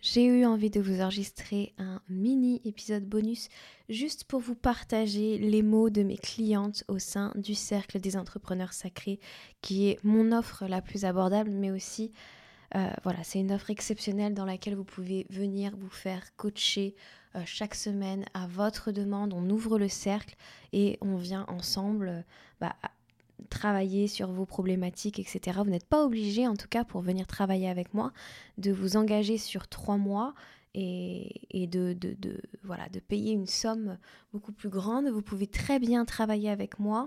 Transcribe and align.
j'ai 0.00 0.24
eu 0.24 0.44
envie 0.44 0.70
de 0.70 0.80
vous 0.80 1.00
enregistrer 1.00 1.74
un 1.78 2.00
mini 2.08 2.60
épisode 2.64 3.04
bonus 3.04 3.48
juste 3.88 4.24
pour 4.24 4.40
vous 4.40 4.54
partager 4.54 5.38
les 5.38 5.62
mots 5.62 5.90
de 5.90 6.02
mes 6.02 6.18
clientes 6.18 6.84
au 6.88 6.98
sein 6.98 7.32
du 7.36 7.54
cercle 7.54 8.00
des 8.00 8.16
entrepreneurs 8.16 8.72
sacrés 8.72 9.20
qui 9.62 9.88
est 9.88 9.98
mon 10.04 10.32
offre 10.32 10.66
la 10.66 10.82
plus 10.82 11.04
abordable 11.04 11.50
mais 11.50 11.70
aussi 11.70 12.12
euh, 12.74 12.90
voilà 13.02 13.24
c'est 13.24 13.40
une 13.40 13.52
offre 13.52 13.70
exceptionnelle 13.70 14.34
dans 14.34 14.44
laquelle 14.44 14.74
vous 14.74 14.84
pouvez 14.84 15.26
venir 15.30 15.72
vous 15.76 15.90
faire 15.90 16.22
coacher 16.36 16.94
euh, 17.36 17.42
chaque 17.44 17.74
semaine 17.74 18.24
à 18.34 18.46
votre 18.46 18.90
demande. 18.90 19.34
On 19.34 19.50
ouvre 19.50 19.78
le 19.78 19.88
cercle 19.88 20.34
et 20.72 20.98
on 21.02 21.16
vient 21.16 21.44
ensemble 21.48 22.24
bah, 22.60 22.74
travailler 23.50 24.08
sur 24.08 24.30
vos 24.30 24.46
problématiques, 24.46 25.18
etc. 25.18 25.58
Vous 25.64 25.70
n'êtes 25.70 25.86
pas 25.86 26.04
obligé, 26.04 26.46
en 26.46 26.56
tout 26.56 26.68
cas 26.68 26.84
pour 26.84 27.00
venir 27.00 27.26
travailler 27.26 27.68
avec 27.68 27.94
moi, 27.94 28.12
de 28.58 28.72
vous 28.72 28.96
engager 28.96 29.38
sur 29.38 29.68
trois 29.68 29.96
mois 29.96 30.34
et, 30.74 31.66
de, 31.66 31.92
de, 31.94 32.40
voilà, 32.62 32.88
de 32.88 33.00
payer 33.00 33.32
une 33.32 33.46
somme 33.46 33.98
beaucoup 34.32 34.52
plus 34.52 34.68
grande. 34.68 35.08
Vous 35.08 35.22
pouvez 35.22 35.46
très 35.46 35.78
bien 35.78 36.04
travailler 36.04 36.50
avec 36.50 36.78
moi. 36.78 37.06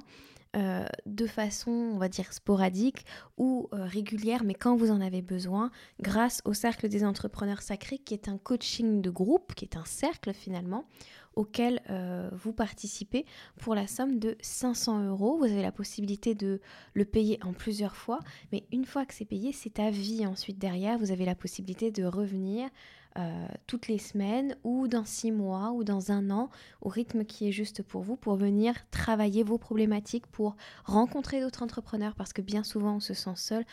Euh, 0.57 0.85
de 1.05 1.27
façon, 1.27 1.71
on 1.71 1.97
va 1.97 2.09
dire, 2.09 2.33
sporadique 2.33 3.05
ou 3.37 3.69
euh, 3.71 3.85
régulière, 3.85 4.43
mais 4.43 4.53
quand 4.53 4.75
vous 4.75 4.91
en 4.91 4.99
avez 4.99 5.21
besoin, 5.21 5.71
grâce 6.01 6.41
au 6.43 6.53
Cercle 6.53 6.89
des 6.89 7.05
Entrepreneurs 7.05 7.61
Sacrés, 7.61 7.99
qui 7.99 8.13
est 8.13 8.27
un 8.27 8.37
coaching 8.37 9.01
de 9.01 9.09
groupe, 9.09 9.55
qui 9.55 9.63
est 9.63 9.77
un 9.77 9.85
cercle 9.85 10.33
finalement, 10.33 10.85
auquel 11.35 11.81
euh, 11.89 12.29
vous 12.33 12.53
participez 12.53 13.25
pour 13.59 13.75
la 13.75 13.87
somme 13.87 14.19
de 14.19 14.35
500 14.41 15.05
euros. 15.07 15.37
Vous 15.37 15.45
avez 15.45 15.61
la 15.61 15.71
possibilité 15.71 16.35
de 16.35 16.59
le 16.93 17.05
payer 17.05 17.39
en 17.43 17.53
plusieurs 17.53 17.95
fois, 17.95 18.19
mais 18.51 18.65
une 18.71 18.85
fois 18.85 19.05
que 19.05 19.13
c'est 19.13 19.25
payé, 19.25 19.51
c'est 19.51 19.79
à 19.79 19.89
vie 19.89 20.25
ensuite 20.25 20.59
derrière. 20.59 20.97
Vous 20.97 21.11
avez 21.11 21.25
la 21.25 21.35
possibilité 21.35 21.91
de 21.91 22.03
revenir 22.03 22.69
euh, 23.17 23.47
toutes 23.67 23.89
les 23.89 23.97
semaines 23.97 24.55
ou 24.63 24.87
dans 24.87 25.03
six 25.03 25.33
mois 25.33 25.71
ou 25.73 25.83
dans 25.83 26.13
un 26.13 26.29
an 26.31 26.49
au 26.81 26.87
rythme 26.87 27.25
qui 27.25 27.45
est 27.45 27.51
juste 27.51 27.83
pour 27.83 28.03
vous 28.03 28.15
pour 28.15 28.37
venir 28.37 28.73
travailler 28.89 29.43
vos 29.43 29.57
problématiques, 29.57 30.27
pour 30.27 30.55
rencontrer 30.85 31.41
d'autres 31.41 31.61
entrepreneurs 31.61 32.15
parce 32.15 32.31
que 32.31 32.41
bien 32.41 32.63
souvent 32.63 32.95
on 32.95 32.99
se 33.01 33.13
sent 33.13 33.35
seul. 33.35 33.65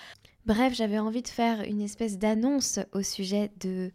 Bref, 0.45 0.75
j'avais 0.75 0.99
envie 0.99 1.23
de 1.23 1.29
faire 1.29 1.61
une 1.61 1.81
espèce 1.81 2.19
d'annonce 2.19 2.81
au 2.93 3.03
sujet 3.03 3.53
de 3.61 3.93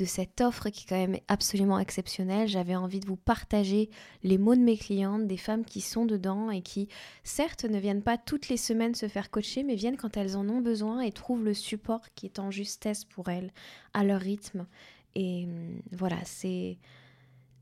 de 0.00 0.06
cette 0.06 0.40
offre 0.40 0.70
qui 0.70 0.84
est 0.84 0.88
quand 0.88 0.96
même 0.96 1.20
absolument 1.28 1.78
exceptionnelle. 1.78 2.48
J'avais 2.48 2.74
envie 2.74 3.00
de 3.00 3.06
vous 3.06 3.16
partager 3.16 3.90
les 4.22 4.38
mots 4.38 4.54
de 4.54 4.60
mes 4.60 4.78
clientes, 4.78 5.26
des 5.26 5.36
femmes 5.36 5.64
qui 5.64 5.82
sont 5.82 6.06
dedans 6.06 6.50
et 6.50 6.62
qui, 6.62 6.88
certes, 7.22 7.64
ne 7.66 7.78
viennent 7.78 8.02
pas 8.02 8.16
toutes 8.16 8.48
les 8.48 8.56
semaines 8.56 8.94
se 8.94 9.08
faire 9.08 9.30
coacher, 9.30 9.62
mais 9.62 9.74
viennent 9.74 9.98
quand 9.98 10.16
elles 10.16 10.38
en 10.38 10.48
ont 10.48 10.62
besoin 10.62 11.00
et 11.02 11.12
trouvent 11.12 11.44
le 11.44 11.52
support 11.52 12.00
qui 12.14 12.24
est 12.24 12.38
en 12.38 12.50
justesse 12.50 13.04
pour 13.04 13.28
elles, 13.28 13.52
à 13.92 14.02
leur 14.02 14.20
rythme. 14.20 14.66
Et 15.14 15.44
hum, 15.44 15.82
voilà, 15.92 16.18
c'est... 16.24 16.78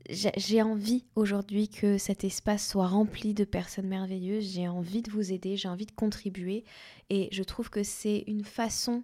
J'ai 0.09 0.63
envie 0.63 1.05
aujourd'hui 1.15 1.67
que 1.67 1.99
cet 1.99 2.23
espace 2.23 2.67
soit 2.67 2.87
rempli 2.87 3.35
de 3.35 3.43
personnes 3.43 3.87
merveilleuses, 3.87 4.53
j'ai 4.53 4.67
envie 4.67 5.03
de 5.03 5.11
vous 5.11 5.31
aider, 5.31 5.55
j'ai 5.55 5.67
envie 5.67 5.85
de 5.85 5.91
contribuer 5.91 6.63
et 7.11 7.27
je 7.31 7.43
trouve 7.43 7.69
que 7.69 7.83
c'est 7.83 8.23
une 8.25 8.43
façon 8.43 9.03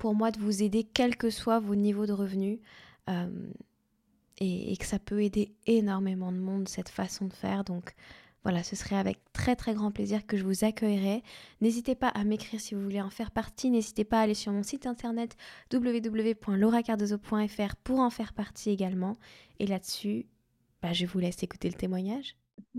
pour 0.00 0.14
moi 0.14 0.30
de 0.30 0.40
vous 0.40 0.62
aider 0.62 0.82
quels 0.82 1.14
que 1.14 1.28
soient 1.28 1.60
vos 1.60 1.74
niveaux 1.74 2.06
de 2.06 2.14
revenus 2.14 2.58
euh, 3.10 3.28
et, 4.38 4.74
que 4.78 4.86
ça 4.86 4.98
peut 4.98 5.22
aider 5.22 5.52
énormément 5.66 6.32
de 6.32 6.38
monde 6.38 6.70
cette 6.70 6.88
façon 6.88 7.26
de 7.26 7.34
faire. 7.34 7.64
Donc 7.64 7.92
voilà, 8.42 8.62
ce 8.62 8.76
serait 8.76 8.96
avec 8.96 9.18
très 9.34 9.56
très 9.56 9.74
grand 9.74 9.90
plaisir 9.90 10.26
que 10.26 10.38
je 10.38 10.44
vous 10.44 10.64
accueillerai. 10.64 11.22
N'hésitez 11.60 11.94
pas 11.94 12.08
à 12.08 12.24
m'écrire 12.24 12.62
si 12.62 12.74
vous 12.74 12.82
voulez 12.82 13.02
en 13.02 13.10
faire 13.10 13.30
partie. 13.30 13.68
N'hésitez 13.68 14.04
pas 14.04 14.20
à 14.20 14.22
aller 14.22 14.32
sur 14.32 14.52
mon 14.52 14.62
site 14.62 14.86
internet 14.86 15.36
www.lauracardozo.fr 15.70 17.76
pour 17.84 17.98
en 17.98 18.08
faire 18.08 18.32
partie 18.32 18.70
également. 18.70 19.18
Et 19.58 19.66
là-dessus, 19.66 20.24
bah, 20.80 20.94
je 20.94 21.04
vous 21.04 21.18
laisse 21.18 21.42
écouter 21.42 21.68
le 21.68 21.74
témoignage. 21.74 22.36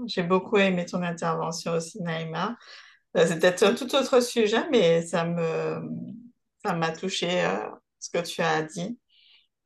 J'ai 0.07 0.23
beaucoup 0.23 0.57
aimé 0.57 0.87
ton 0.87 1.03
intervention 1.03 1.73
aussi, 1.73 2.01
Naïma. 2.01 2.57
Euh, 3.15 3.27
peut-être 3.27 3.61
un 3.61 3.75
tout 3.75 3.93
autre 3.93 4.23
sujet, 4.23 4.67
mais 4.71 5.03
ça 5.03 5.25
me, 5.25 5.83
ça 6.63 6.73
m'a 6.73 6.91
touché 6.91 7.45
euh, 7.45 7.69
ce 7.99 8.09
que 8.09 8.23
tu 8.23 8.41
as 8.41 8.63
dit. 8.63 8.99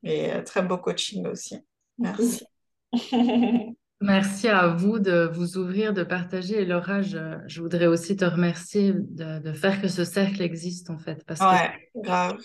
Et 0.02 0.32
euh, 0.32 0.42
très 0.42 0.62
beau 0.62 0.78
coaching 0.78 1.26
aussi. 1.26 1.58
Merci. 1.98 2.44
Merci 4.00 4.48
à 4.48 4.68
vous 4.68 4.98
de 4.98 5.30
vous 5.32 5.56
ouvrir, 5.56 5.94
de 5.94 6.02
partager. 6.02 6.60
Et 6.60 6.64
Laura, 6.66 7.00
je, 7.00 7.60
voudrais 7.60 7.86
aussi 7.86 8.14
te 8.14 8.26
remercier 8.26 8.92
de, 8.94 9.52
faire 9.54 9.80
que 9.80 9.88
ce 9.88 10.04
cercle 10.04 10.42
existe, 10.42 10.90
en 10.90 10.98
fait. 10.98 11.24
Parce 11.24 11.40
ouais, 11.40 11.90
grave, 11.96 12.38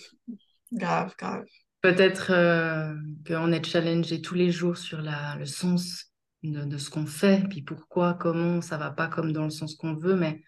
grave, 0.71 1.13
grave. 1.17 1.43
Peut-être 1.81 2.31
euh, 2.31 2.93
qu'on 3.27 3.51
est 3.51 3.65
challengé 3.65 4.21
tous 4.21 4.35
les 4.35 4.49
jours 4.49 4.77
sur 4.77 5.01
la, 5.01 5.35
le 5.35 5.45
sens 5.45 6.13
de, 6.43 6.63
de 6.63 6.77
ce 6.77 6.89
qu'on 6.89 7.05
fait, 7.05 7.43
puis 7.49 7.61
pourquoi, 7.61 8.13
comment, 8.13 8.61
ça 8.61 8.77
va 8.77 8.91
pas 8.91 9.07
comme 9.07 9.33
dans 9.33 9.43
le 9.43 9.49
sens 9.49 9.75
qu'on 9.75 9.95
veut, 9.95 10.15
mais 10.15 10.41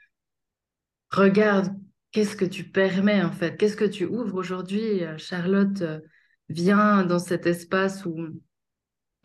regarde 1.12 1.76
qu'est-ce 2.14 2.38
que 2.38 2.46
tu 2.46 2.64
permets 2.64 3.22
en 3.22 3.32
fait? 3.34 3.58
Qu'est-ce 3.58 3.76
que 3.76 3.84
tu 3.84 4.06
ouvres 4.06 4.36
aujourd'hui 4.36 5.04
euh, 5.04 5.18
Charlotte 5.18 5.82
euh, 5.82 6.00
vient 6.48 7.04
dans 7.04 7.20
cet 7.20 7.46
espace 7.46 8.06
où, 8.06 8.16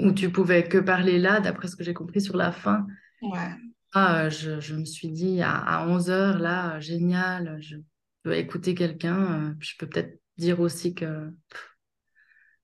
où 0.00 0.12
tu 0.12 0.30
pouvais 0.30 0.64
que 0.64 0.78
parler 0.78 1.18
là, 1.18 1.38
d'après 1.38 1.68
ce 1.68 1.76
que 1.76 1.84
j'ai 1.84 1.94
compris 1.94 2.20
sur 2.20 2.36
la 2.36 2.50
fin? 2.50 2.86
Ouais. 3.22 3.50
Ah, 3.92 4.24
euh, 4.24 4.30
je, 4.30 4.58
je, 4.60 4.74
me 4.74 4.84
suis 4.84 5.08
dit 5.08 5.40
à, 5.42 5.56
à 5.56 5.86
11 5.86 6.10
heures, 6.10 6.38
là, 6.38 6.80
génial, 6.80 7.58
je 7.60 7.76
peux 8.22 8.34
écouter 8.34 8.74
quelqu'un. 8.74 9.54
Je 9.60 9.74
peux 9.78 9.86
peut-être 9.86 10.18
dire 10.36 10.60
aussi 10.60 10.94
que 10.94 11.30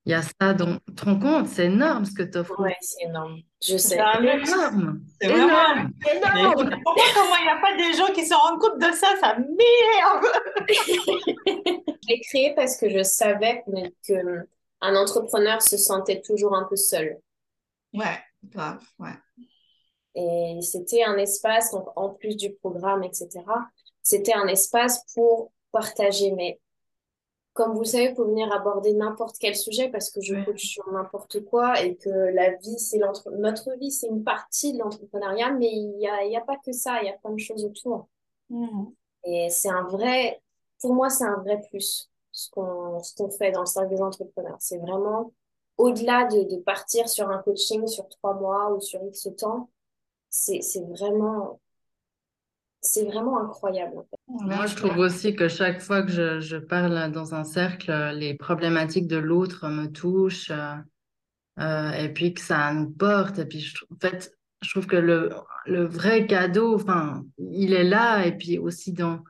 il 0.07 0.11
y 0.13 0.15
a 0.15 0.23
ça 0.23 0.53
dont 0.53 0.79
tu 0.87 0.95
te 0.95 1.05
rends 1.05 1.19
compte, 1.19 1.49
c'est 1.49 1.67
énorme 1.67 2.05
ce 2.05 2.13
que 2.13 2.23
tu 2.23 2.37
offres. 2.39 2.55
Oui, 2.59 2.73
c'est 2.81 3.05
énorme. 3.05 3.41
Je 3.63 3.79
sais. 3.79 3.97
C'est 3.97 3.97
énorme. 3.97 5.01
C'est 5.21 5.31
énorme. 5.31 5.93
énorme. 6.13 6.81
Pourquoi 6.85 7.05
comment 7.15 7.37
il 7.39 7.45
n'y 7.45 7.51
a 7.51 7.61
pas 7.61 7.77
des 7.77 7.97
gens 7.97 8.13
qui 8.13 8.27
se 8.27 8.35
rendent 8.35 8.61
compte 8.61 8.79
de 8.79 8.93
ça 8.95 9.15
Ça 9.21 9.37
m'énerve. 9.39 10.27
J'ai 12.07 12.21
créé 12.21 12.55
parce 12.55 12.77
que 12.77 12.91
je 12.91 13.03
savais 13.03 13.65
que 14.07 14.47
un 14.83 14.97
entrepreneur 14.97 15.63
se 15.63 15.79
sentait 15.79 16.21
toujours 16.21 16.55
un 16.55 16.65
peu 16.65 16.77
seul. 16.77 17.19
Ouais, 17.95 18.19
grave, 18.43 18.83
ouais. 18.99 19.15
Et 20.15 20.59
c'était 20.61 21.03
un 21.03 21.17
espace, 21.17 21.73
donc 21.73 21.87
en 21.97 22.11
plus 22.11 22.37
du 22.37 22.53
programme, 22.53 23.03
etc., 23.03 23.29
c'était 24.03 24.35
un 24.35 24.47
espace 24.47 25.03
pour 25.15 25.51
partager 25.73 26.31
mes 26.33 26.61
comme 27.55 27.73
vous 27.73 27.81
le 27.81 27.87
savez, 27.87 28.13
pour 28.13 28.27
venir 28.27 28.53
aborder 28.53 28.93
n'importe 28.93 29.37
quel 29.39 29.57
sujet 29.57 29.89
parce 29.89 30.11
que 30.11 30.21
je 30.21 30.45
coach 30.45 30.67
sur 30.67 30.91
n'importe 30.93 31.45
quoi 31.45 31.81
et 31.81 31.97
que 31.97 32.11
la 32.11 32.51
vie, 32.57 32.79
c'est 32.79 32.99
notre 32.99 33.79
vie, 33.79 33.93
c'est 33.93 34.09
une 34.09 34.25
partie 34.25 34.73
de 34.73 34.81
l'entrepreneuriat, 34.81 35.53
mais 35.53 35.71
il 35.71 35.97
n'y 35.97 36.09
a, 36.09 36.25
y 36.25 36.37
a 36.37 36.41
pas 36.41 36.57
que 36.57 36.73
ça, 36.73 37.01
il 37.01 37.07
y 37.07 37.11
a 37.11 37.17
plein 37.17 37.33
de 37.33 37.39
choses 37.39 37.65
autour. 37.65 38.09
Mmh. 38.51 38.87
Et 39.25 39.49
c'est 39.51 39.71
un 39.71 39.85
vrai, 39.85 40.43
pour 40.81 40.95
moi, 40.95 41.09
c'est 41.09 41.25
un 41.25 41.37
vrai 41.37 41.61
plus 41.71 42.11
ce 42.33 42.51
qu'on 42.51 43.01
qu'on 43.17 43.31
fait 43.31 43.53
dans 43.53 43.61
le 43.61 43.67
cercle 43.67 43.95
des 43.95 44.03
entrepreneurs. 44.03 44.57
C'est 44.59 44.79
vraiment 44.79 45.33
au-delà 45.79 46.25
de, 46.25 46.43
de 46.43 46.57
partir 46.57 47.09
sur 47.09 47.31
un 47.31 47.39
coaching 47.39 47.87
sur 47.87 48.09
trois 48.09 48.35
mois 48.35 48.73
ou 48.73 48.81
sur 48.81 49.01
X 49.05 49.29
temps, 49.37 49.71
c'est 50.29 50.61
vraiment 50.89 51.61
c'est 52.85 53.05
vraiment 53.07 53.41
incroyable. 53.41 54.05
Moi, 54.29 54.67
je 54.67 54.77
trouve 54.77 54.99
aussi 54.99 55.35
que 55.35 55.49
chaque 55.49 55.81
fois 55.81 56.03
que 56.03 56.13
je, 56.13 56.41
je 56.41 56.57
parle 56.57 57.11
dans 57.11 57.35
un 57.35 57.45
cercle, 57.45 57.91
les 58.15 58.35
problématiques 58.35 59.07
de 59.07 59.17
l'autre 59.17 59.69
me 59.69 59.87
touchent 59.87 60.51
euh, 60.51 60.75
euh, 61.61 61.93
et 61.93 62.13
puis 62.13 62.35
que 62.35 62.41
ça 62.41 62.73
nous 62.73 62.91
porte. 62.91 63.39
Et 63.39 63.47
puis, 63.47 63.61
je, 63.61 63.75
en 63.91 63.97
fait, 63.99 64.33
je 64.63 64.71
trouve 64.71 64.87
que 64.87 64.97
le, 64.97 65.31
le 65.67 65.87
vrai 65.87 66.27
cadeau, 66.27 66.75
enfin, 66.75 67.25
il 67.39 67.73
est 67.73 67.85
là 67.85 68.27
et 68.27 68.37
puis 68.37 68.59
aussi 68.59 68.93
dans, 68.93 69.21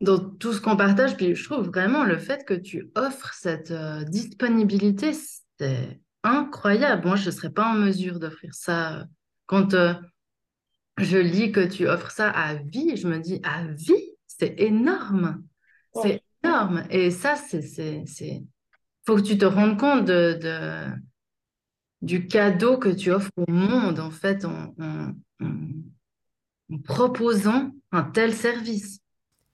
dans 0.00 0.18
tout 0.18 0.52
ce 0.52 0.60
qu'on 0.60 0.76
partage. 0.76 1.16
Puis 1.16 1.34
je 1.34 1.44
trouve 1.44 1.66
vraiment 1.66 2.04
le 2.04 2.18
fait 2.18 2.44
que 2.44 2.54
tu 2.54 2.90
offres 2.94 3.34
cette 3.34 3.72
euh, 3.72 4.04
disponibilité, 4.04 5.12
c'est 5.58 6.00
incroyable. 6.22 7.06
Moi, 7.06 7.16
je 7.16 7.26
ne 7.26 7.30
serais 7.32 7.50
pas 7.50 7.66
en 7.66 7.74
mesure 7.74 8.20
d'offrir 8.20 8.54
ça 8.54 9.06
quand 9.46 9.74
je 10.98 11.18
lis 11.18 11.52
que 11.52 11.66
tu 11.66 11.88
offres 11.88 12.10
ça 12.10 12.30
à 12.30 12.54
vie, 12.54 12.96
je 12.96 13.08
me 13.08 13.18
dis 13.18 13.40
à 13.42 13.64
vie, 13.66 14.14
c'est 14.26 14.60
énorme. 14.60 15.42
C'est 15.94 16.22
énorme. 16.44 16.84
Et 16.90 17.10
ça, 17.10 17.36
c'est, 17.36 17.62
c'est, 17.62 18.44
faut 19.06 19.16
que 19.16 19.22
tu 19.22 19.38
te 19.38 19.44
rendes 19.44 19.78
compte 19.78 20.04
de, 20.04 20.38
de, 20.40 20.92
du 22.02 22.26
cadeau 22.26 22.78
que 22.78 22.88
tu 22.88 23.10
offres 23.10 23.30
au 23.36 23.50
monde, 23.50 23.98
en 23.98 24.10
fait, 24.10 24.44
en, 24.44 24.74
en 24.78 25.12
proposant 26.84 27.72
un 27.92 28.02
tel 28.02 28.34
service. 28.34 29.00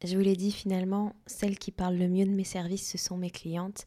Je 0.04 0.16
vous 0.16 0.22
l'ai 0.22 0.36
dit 0.36 0.52
finalement, 0.52 1.14
celles 1.26 1.58
qui 1.58 1.70
parlent 1.70 1.96
le 1.96 2.08
mieux 2.08 2.26
de 2.26 2.30
mes 2.30 2.44
services, 2.44 2.90
ce 2.90 2.98
sont 2.98 3.16
mes 3.16 3.30
clientes. 3.30 3.86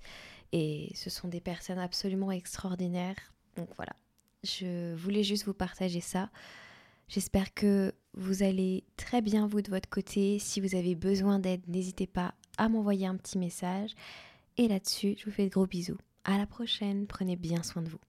Et 0.54 0.92
ce 0.96 1.10
sont 1.10 1.28
des 1.28 1.42
personnes 1.42 1.78
absolument 1.78 2.32
extraordinaires. 2.32 3.34
Donc 3.58 3.68
voilà, 3.76 3.94
je 4.44 4.96
voulais 4.96 5.24
juste 5.24 5.46
vous 5.46 5.54
partager 5.54 6.00
ça. 6.00 6.30
J'espère 7.08 7.54
que 7.54 7.94
vous 8.14 8.44
allez 8.44 8.84
très 8.98 9.22
bien 9.22 9.48
vous 9.48 9.62
de 9.62 9.70
votre 9.70 9.90
côté. 9.90 10.40
Si 10.40 10.60
vous 10.60 10.76
avez 10.76 10.96
besoin 10.96 11.40
d'aide, 11.40 11.62
n'hésitez 11.68 12.08
pas 12.08 12.34
à 12.58 12.68
m'envoyer 12.68 13.08
un 13.08 13.16
petit 13.16 13.38
message. 13.38 13.92
Et 14.58 14.68
là-dessus, 14.68 15.16
je 15.18 15.26
vous 15.26 15.32
fais 15.32 15.46
de 15.46 15.52
gros 15.52 15.68
bisous. 15.68 15.98
À 16.24 16.38
la 16.38 16.46
prochaine, 16.46 17.08
prenez 17.08 17.36
bien 17.36 17.64
soin 17.64 17.82
de 17.82 17.90
vous. 17.90 18.00